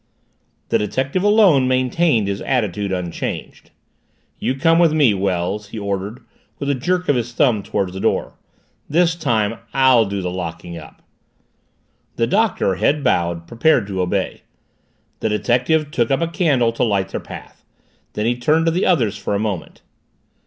The 0.69 0.79
detective 0.79 1.21
alone 1.21 1.67
maintained 1.67 2.27
his 2.27 2.41
attitude 2.41 2.91
unchanged. 2.91 3.69
"You 4.39 4.55
come 4.55 4.79
with 4.79 4.93
me, 4.93 5.13
Wells," 5.13 5.67
he 5.67 5.77
ordered, 5.77 6.25
with 6.57 6.71
a 6.71 6.73
jerk 6.73 7.07
of 7.07 7.15
his 7.15 7.31
thumb 7.33 7.61
toward 7.61 7.93
the 7.93 7.99
door. 7.99 8.33
"This 8.89 9.13
time 9.13 9.59
I'll 9.75 10.05
do 10.05 10.23
the 10.23 10.31
locking 10.31 10.75
up." 10.75 11.03
The 12.15 12.25
Doctor, 12.25 12.77
head 12.77 13.03
bowed, 13.03 13.45
prepared 13.45 13.85
to 13.89 14.01
obey. 14.01 14.41
The 15.19 15.29
detective 15.29 15.91
took 15.91 16.09
up 16.09 16.21
a 16.21 16.27
candle 16.27 16.71
to 16.71 16.83
light 16.83 17.09
their 17.09 17.19
path. 17.19 17.63
Then 18.13 18.25
he 18.25 18.35
turned 18.35 18.65
to 18.65 18.71
the 18.71 18.87
others 18.87 19.19
for 19.19 19.35
a 19.35 19.39
moment. 19.39 19.83